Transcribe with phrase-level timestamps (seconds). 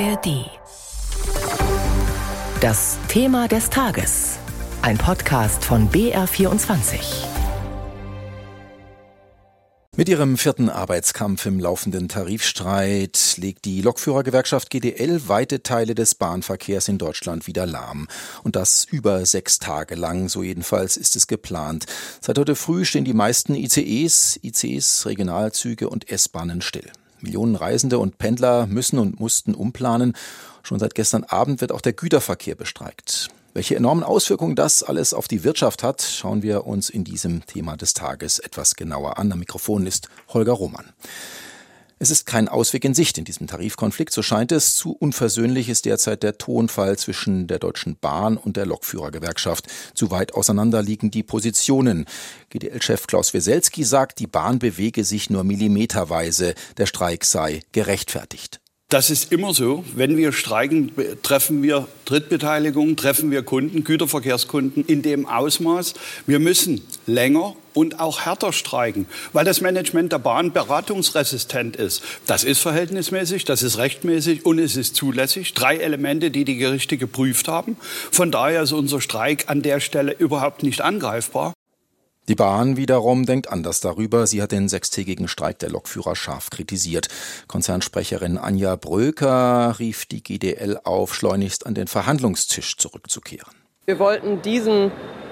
[0.00, 0.50] ARD.
[2.60, 4.38] Das Thema des Tages.
[4.82, 6.98] Ein Podcast von BR24.
[9.96, 16.88] Mit ihrem vierten Arbeitskampf im laufenden Tarifstreit legt die Lokführergewerkschaft GDL weite Teile des Bahnverkehrs
[16.88, 18.08] in Deutschland wieder lahm.
[18.42, 21.86] Und das über sechs Tage lang, so jedenfalls ist es geplant.
[22.20, 26.90] Seit heute früh stehen die meisten ICEs, ICs, Regionalzüge und S-Bahnen still.
[27.24, 30.14] Millionen Reisende und Pendler müssen und mussten umplanen.
[30.62, 33.28] Schon seit gestern Abend wird auch der Güterverkehr bestreikt.
[33.54, 37.76] Welche enormen Auswirkungen das alles auf die Wirtschaft hat, schauen wir uns in diesem Thema
[37.76, 39.30] des Tages etwas genauer an.
[39.30, 40.86] Am Mikrofon ist Holger Roman.
[42.04, 44.76] Es ist kein Ausweg in Sicht in diesem Tarifkonflikt, so scheint es.
[44.76, 49.68] Zu unversöhnlich ist derzeit der Tonfall zwischen der Deutschen Bahn und der Lokführergewerkschaft.
[49.94, 52.04] Zu weit auseinander liegen die Positionen.
[52.50, 56.52] GDL-Chef Klaus Weselski sagt, die Bahn bewege sich nur millimeterweise.
[56.76, 58.60] Der Streik sei gerechtfertigt.
[58.94, 59.84] Das ist immer so.
[59.96, 60.92] Wenn wir streiken,
[61.24, 65.94] treffen wir Drittbeteiligung, treffen wir Kunden, Güterverkehrskunden in dem Ausmaß.
[66.28, 72.04] Wir müssen länger und auch härter streiken, weil das Management der Bahn beratungsresistent ist.
[72.28, 75.54] Das ist verhältnismäßig, das ist rechtmäßig und es ist zulässig.
[75.54, 77.76] Drei Elemente, die die Gerichte geprüft haben.
[78.12, 81.53] Von daher ist unser Streik an der Stelle überhaupt nicht angreifbar.
[82.26, 84.26] Die Bahn wiederum denkt anders darüber.
[84.26, 87.08] Sie hat den sechstägigen Streik der Lokführer scharf kritisiert.
[87.48, 93.52] Konzernsprecherin Anja Bröker rief die GDL auf, schleunigst an den Verhandlungstisch zurückzukehren.
[93.84, 94.90] Wir wollten diesen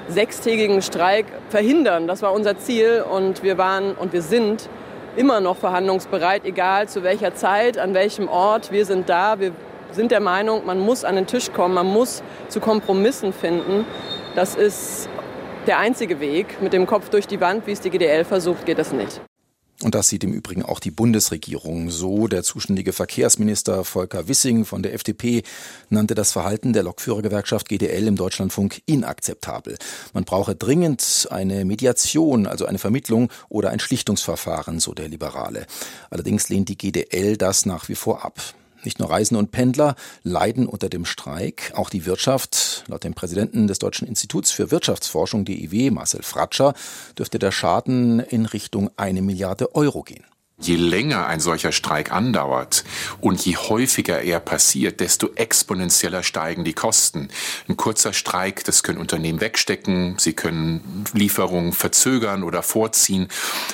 [0.09, 2.07] sechstägigen Streik verhindern.
[2.07, 4.69] Das war unser Ziel und wir waren und wir sind
[5.17, 8.71] immer noch verhandlungsbereit, egal zu welcher Zeit, an welchem Ort.
[8.71, 9.41] Wir sind da.
[9.41, 9.53] Wir
[9.93, 13.87] sind der Meinung, man muss an den Tisch kommen, man muss zu Kompromissen finden.
[14.35, 15.09] Das ist
[15.67, 16.61] der einzige Weg.
[16.61, 19.21] Mit dem Kopf durch die Wand, wie es die GDL versucht, geht das nicht.
[19.83, 22.29] Und das sieht im Übrigen auch die Bundesregierung so.
[22.29, 25.43] Der zuständige Verkehrsminister Volker Wissing von der FDP
[25.91, 29.77] nannte das Verhalten der Lokführergewerkschaft GDL im Deutschlandfunk inakzeptabel.
[30.13, 35.67] Man brauche dringend eine Mediation, also eine Vermittlung oder ein Schlichtungsverfahren, so der Liberale.
[36.11, 38.41] Allerdings lehnt die GDL das nach wie vor ab.
[38.85, 39.95] Nicht nur Reisende und Pendler
[40.25, 42.85] leiden unter dem Streik, auch die Wirtschaft.
[42.89, 46.75] Laut dem Präsidenten des Deutschen Instituts für Wirtschaftsforschung DIW, Marcel Fratscher,
[47.17, 50.25] dürfte der Schaden in Richtung eine Milliarde Euro gehen.
[50.63, 52.85] Je länger ein solcher Streik andauert
[53.21, 57.29] und je häufiger er passiert, desto exponentieller steigen die Kosten.
[57.69, 63.27] Ein kurzer Streik, das können Unternehmen wegstecken, sie können Lieferungen verzögern oder vorziehen.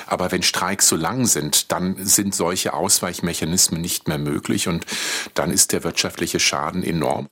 [0.07, 4.85] Aber wenn Streiks so lang sind, dann sind solche Ausweichmechanismen nicht mehr möglich und
[5.35, 7.27] dann ist der wirtschaftliche Schaden enorm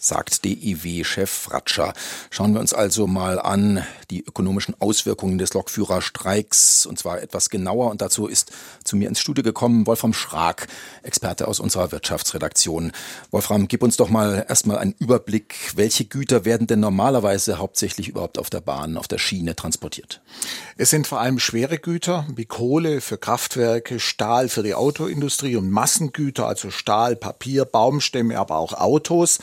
[0.00, 1.92] sagt DIW-Chef Fratscher.
[2.30, 7.90] Schauen wir uns also mal an die ökonomischen Auswirkungen des Lokführerstreiks und zwar etwas genauer.
[7.90, 8.50] Und dazu ist
[8.82, 10.66] zu mir ins Studio gekommen Wolfram Schrag,
[11.02, 12.92] Experte aus unserer Wirtschaftsredaktion.
[13.30, 15.72] Wolfram, gib uns doch mal erstmal einen Überblick.
[15.76, 20.22] Welche Güter werden denn normalerweise hauptsächlich überhaupt auf der Bahn, auf der Schiene transportiert?
[20.78, 25.70] Es sind vor allem schwere Güter wie Kohle für Kraftwerke, Stahl für die Autoindustrie und
[25.70, 29.40] Massengüter, also Stahl, Papier, Baumstämme, aber auch Autos.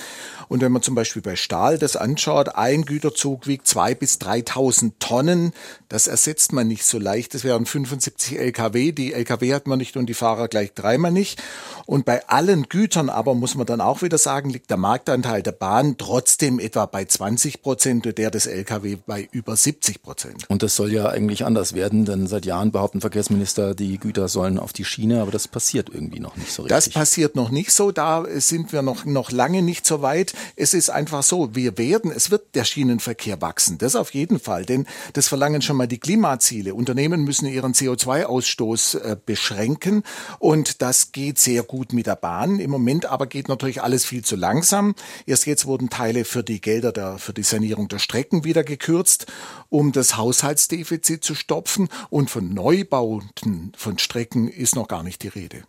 [0.49, 4.93] Und wenn man zum Beispiel bei Stahl das anschaut, ein Güterzug wiegt zwei bis 3.000
[4.99, 5.53] Tonnen.
[5.89, 7.33] Das ersetzt man nicht so leicht.
[7.33, 8.91] Das wären 75 Lkw.
[8.91, 11.41] Die Lkw hat man nicht und die Fahrer gleich dreimal nicht.
[11.85, 15.51] Und bei allen Gütern aber muss man dann auch wieder sagen, liegt der Marktanteil der
[15.51, 20.49] Bahn trotzdem etwa bei 20 Prozent und der des Lkw bei über 70 Prozent.
[20.49, 24.59] Und das soll ja eigentlich anders werden, denn seit Jahren behaupten Verkehrsminister, die Güter sollen
[24.59, 26.75] auf die Schiene, aber das passiert irgendwie noch nicht so richtig.
[26.75, 27.91] Das passiert noch nicht so.
[27.91, 30.33] Da sind wir noch, noch lange nicht so weit.
[30.55, 33.77] Es ist einfach so, wir werden, es wird der Schienenverkehr wachsen.
[33.77, 36.73] Das auf jeden Fall, denn das verlangen schon mal die Klimaziele.
[36.73, 40.03] Unternehmen müssen ihren CO2-Ausstoß äh, beschränken
[40.39, 42.59] und das geht sehr gut mit der Bahn.
[42.59, 44.95] Im Moment aber geht natürlich alles viel zu langsam.
[45.25, 49.27] Erst jetzt wurden Teile für die Gelder der, für die Sanierung der Strecken wieder gekürzt,
[49.69, 55.27] um das Haushaltsdefizit zu stopfen und von Neubauten von Strecken ist noch gar nicht die
[55.27, 55.63] Rede.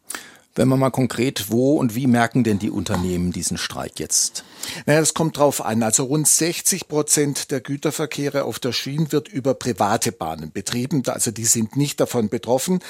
[0.58, 4.42] Wenn man mal konkret, wo und wie merken denn die Unternehmen diesen Streik jetzt?
[4.86, 5.84] Naja, das kommt drauf an.
[5.84, 11.04] Also rund 60 Prozent der Güterverkehre auf der Schiene wird über private Bahnen betrieben.
[11.06, 12.80] Also die sind nicht davon betroffen.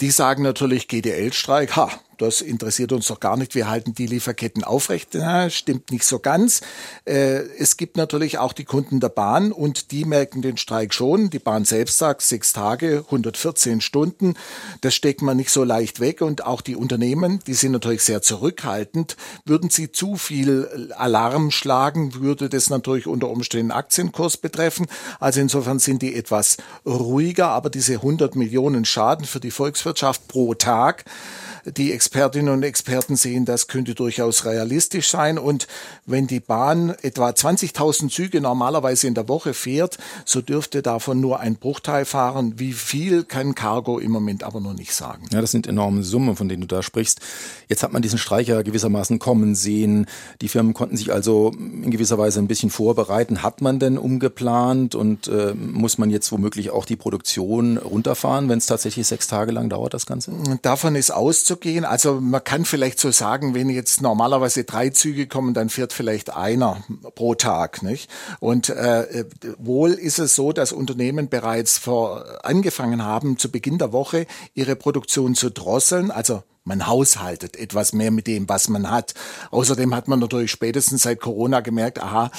[0.00, 1.92] Die sagen natürlich GDL-Streik, ha,
[2.22, 5.10] das interessiert uns doch gar nicht, wir halten die Lieferketten aufrecht.
[5.12, 6.60] Na, stimmt nicht so ganz.
[7.04, 11.30] Äh, es gibt natürlich auch die Kunden der Bahn und die merken den Streik schon.
[11.30, 14.34] Die Bahn selbst sagt sechs Tage, 114 Stunden.
[14.80, 18.22] Das steckt man nicht so leicht weg und auch die Unternehmen, die sind natürlich sehr
[18.22, 19.16] zurückhaltend.
[19.44, 24.86] Würden sie zu viel Alarm schlagen, würde das natürlich unter Umständen Aktienkurs betreffen.
[25.18, 30.54] Also insofern sind die etwas ruhiger, aber diese 100 Millionen Schaden für die Volkswirtschaft pro
[30.54, 31.04] Tag,
[31.64, 35.38] die Expertinnen und Experten sehen, das könnte durchaus realistisch sein.
[35.38, 35.66] Und
[36.06, 41.40] wenn die Bahn etwa 20.000 Züge normalerweise in der Woche fährt, so dürfte davon nur
[41.40, 42.54] ein Bruchteil fahren.
[42.56, 45.26] Wie viel kann Cargo im Moment aber noch nicht sagen.
[45.30, 47.20] Ja, das sind enorme Summen, von denen du da sprichst.
[47.68, 50.06] Jetzt hat man diesen Streicher gewissermaßen kommen sehen.
[50.40, 53.42] Die Firmen konnten sich also in gewisser Weise ein bisschen vorbereiten.
[53.42, 58.58] Hat man denn umgeplant und äh, muss man jetzt womöglich auch die Produktion runterfahren, wenn
[58.58, 60.32] es tatsächlich sechs Tage lang dauert, das Ganze?
[60.62, 61.51] Davon ist auszugehen.
[61.84, 66.34] Also man kann vielleicht so sagen, wenn jetzt normalerweise drei Züge kommen, dann fährt vielleicht
[66.34, 66.82] einer
[67.14, 67.82] pro Tag.
[67.82, 68.10] Nicht?
[68.40, 69.24] Und äh,
[69.58, 74.76] wohl ist es so, dass Unternehmen bereits vor angefangen haben, zu Beginn der Woche ihre
[74.76, 76.10] Produktion zu drosseln.
[76.10, 79.14] Also man haushaltet etwas mehr mit dem, was man hat.
[79.50, 82.30] Außerdem hat man natürlich spätestens seit Corona gemerkt, aha,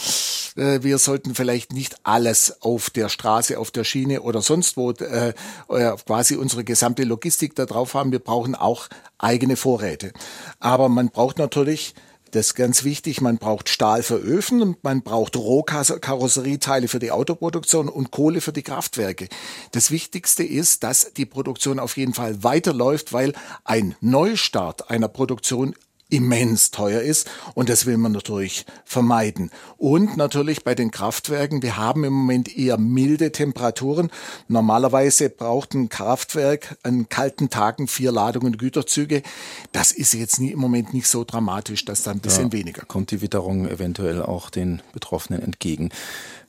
[0.56, 4.92] äh, wir sollten vielleicht nicht alles auf der Straße, auf der Schiene oder sonst wo
[4.92, 5.34] äh,
[5.70, 8.12] äh, quasi unsere gesamte Logistik da drauf haben.
[8.12, 8.88] Wir brauchen auch
[9.18, 10.14] eigene Vorräte.
[10.60, 11.94] Aber man braucht natürlich
[12.34, 13.22] das ist ganz wichtig.
[13.22, 18.52] Man braucht Stahl für Öfen und man braucht Rohkarosserieteile für die Autoproduktion und Kohle für
[18.52, 19.30] die Kraftwerke.
[19.72, 23.34] Das Wichtigste ist, dass die Produktion auf jeden Fall weiterläuft, weil
[23.64, 25.76] ein Neustart einer Produktion
[26.13, 29.50] immens teuer ist und das will man natürlich vermeiden.
[29.77, 34.12] Und natürlich bei den Kraftwerken, wir haben im Moment eher milde Temperaturen.
[34.48, 39.24] Normalerweise braucht ein Kraftwerk an kalten Tagen vier Ladungen Güterzüge.
[39.71, 42.86] Das ist jetzt nie, im Moment nicht so dramatisch, dass da ein bisschen ja, weniger
[42.86, 43.10] kommt.
[43.10, 45.89] die Witterung eventuell auch den Betroffenen entgegen.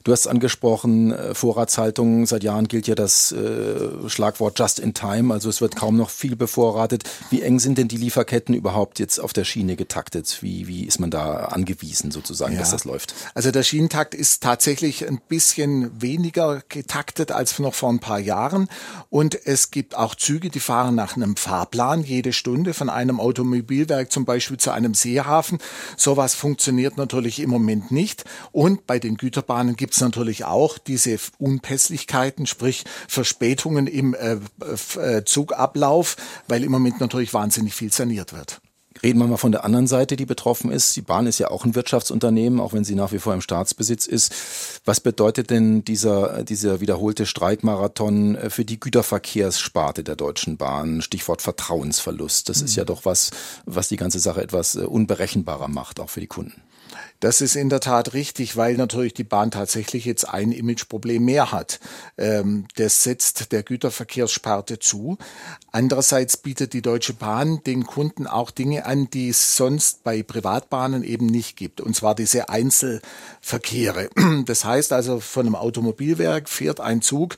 [0.05, 2.27] Du hast angesprochen, äh, Vorratshaltung.
[2.27, 5.33] Seit Jahren gilt ja das äh, Schlagwort Just in Time.
[5.33, 7.05] Also es wird kaum noch viel bevorratet.
[7.31, 10.43] Wie eng sind denn die Lieferketten überhaupt jetzt auf der Schiene getaktet?
[10.43, 12.59] Wie, wie ist man da angewiesen sozusagen, ja.
[12.61, 13.15] dass das läuft?
[13.33, 18.69] Also der Schienentakt ist tatsächlich ein bisschen weniger getaktet als noch vor ein paar Jahren.
[19.09, 24.13] Und es gibt auch Züge, die fahren nach einem Fahrplan jede Stunde von einem Automobilwerk
[24.13, 25.61] zum Beispiel zu einem Seehafen.
[25.97, 28.25] Sowas funktioniert natürlich im Moment nicht.
[28.53, 34.39] Und bei den Güterbahnen gibt es natürlich auch diese Unpässlichkeiten, sprich Verspätungen im äh,
[34.99, 36.17] äh, Zugablauf,
[36.49, 38.61] weil im Moment natürlich wahnsinnig viel saniert wird.
[39.03, 40.95] Reden wir mal von der anderen Seite, die betroffen ist.
[40.97, 44.07] Die Bahn ist ja auch ein Wirtschaftsunternehmen, auch wenn sie nach wie vor im Staatsbesitz
[44.07, 44.33] ist.
[44.85, 51.03] Was bedeutet denn dieser, dieser wiederholte Streikmarathon äh, für die Güterverkehrssparte der Deutschen Bahn?
[51.03, 52.49] Stichwort Vertrauensverlust.
[52.49, 52.89] Das ist ja mhm.
[52.89, 53.31] doch was,
[53.67, 56.63] was die ganze Sache etwas äh, unberechenbarer macht, auch für die Kunden.
[57.25, 61.53] Das ist in der Tat richtig, weil natürlich die Bahn tatsächlich jetzt ein Imageproblem mehr
[61.53, 61.81] hat.
[62.19, 65.17] Ähm, das setzt der Güterverkehrssparte zu.
[65.73, 71.03] Andererseits bietet die Deutsche Bahn den Kunden auch Dinge an, die es sonst bei Privatbahnen
[71.03, 71.81] eben nicht gibt.
[71.81, 74.11] Und zwar diese Einzelverkehre.
[74.45, 77.37] Das heißt also, von einem Automobilwerk fährt ein Zug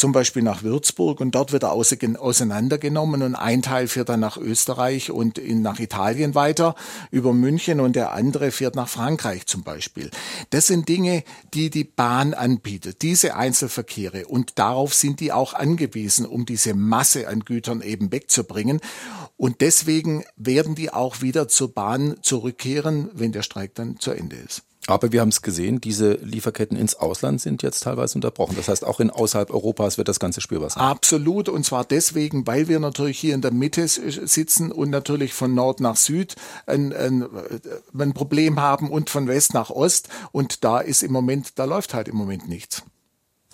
[0.00, 4.38] zum Beispiel nach Würzburg und dort wird er auseinandergenommen und ein Teil fährt dann nach
[4.38, 6.74] Österreich und in, nach Italien weiter
[7.10, 8.88] über München und der andere fährt nach
[9.20, 10.10] Frankreich zum Beispiel.
[10.48, 16.24] Das sind Dinge, die die Bahn anbietet, diese Einzelverkehre und darauf sind die auch angewiesen,
[16.24, 18.80] um diese Masse an Gütern eben wegzubringen
[19.36, 24.36] und deswegen werden die auch wieder zur Bahn zurückkehren, wenn der Streik dann zu Ende
[24.36, 24.62] ist.
[24.90, 28.56] Aber wir haben es gesehen, diese Lieferketten ins Ausland sind jetzt teilweise unterbrochen.
[28.56, 30.82] Das heißt, auch in außerhalb Europas wird das Ganze spürbar sein.
[30.82, 31.48] Absolut.
[31.48, 35.80] Und zwar deswegen, weil wir natürlich hier in der Mitte sitzen und natürlich von Nord
[35.80, 36.34] nach Süd
[36.66, 37.24] ein, ein,
[37.96, 40.08] ein Problem haben und von West nach Ost.
[40.32, 42.82] Und da ist im Moment, da läuft halt im Moment nichts.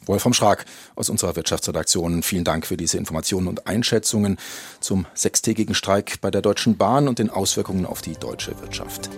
[0.06, 0.64] Wolfram Schrag
[0.94, 2.22] aus unserer Wirtschaftsredaktion.
[2.22, 4.38] Vielen Dank für diese Informationen und Einschätzungen
[4.80, 9.10] zum sechstägigen Streik bei der Deutschen Bahn und den Auswirkungen auf die deutsche Wirtschaft.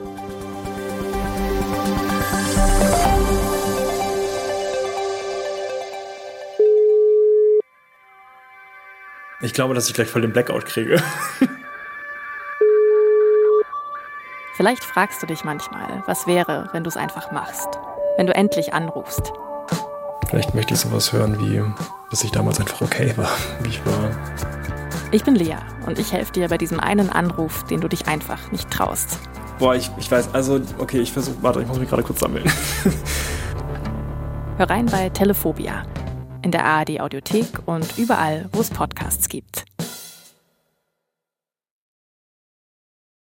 [9.41, 11.01] Ich glaube, dass ich gleich voll den Blackout kriege.
[14.57, 17.69] Vielleicht fragst du dich manchmal, was wäre, wenn du es einfach machst,
[18.17, 19.33] wenn du endlich anrufst.
[20.29, 21.63] Vielleicht möchte ich sowas hören wie,
[22.11, 23.31] dass ich damals einfach okay war,
[23.63, 24.11] wie ich war.
[25.13, 28.51] Ich bin Lea und ich helfe dir bei diesem einen Anruf, den du dich einfach
[28.51, 29.21] nicht traust.
[29.61, 32.51] Boah, ich, ich weiß, also, okay, ich versuche, warte, ich muss mich gerade kurz sammeln.
[34.57, 35.85] Hör rein bei Telephobia
[36.43, 39.68] in der ARD Audiothek und überall, wo es Podcasts gibt.